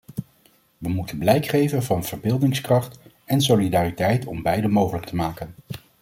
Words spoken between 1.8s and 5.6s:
van verbeeldingskracht en solidariteit om beide mogelijk te maken.